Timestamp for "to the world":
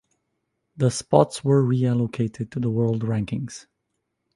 2.49-3.03